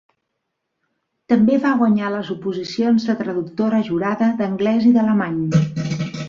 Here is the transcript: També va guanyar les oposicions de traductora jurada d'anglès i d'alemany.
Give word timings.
També 1.33 1.57
va 1.65 1.73
guanyar 1.81 2.09
les 2.13 2.31
oposicions 2.37 3.05
de 3.11 3.17
traductora 3.23 3.83
jurada 3.91 4.31
d'anglès 4.41 4.89
i 4.93 4.97
d'alemany. 4.97 5.39